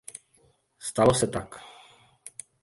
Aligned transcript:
Stalo 0.87 1.13
se 1.13 1.27
tak. 1.27 1.61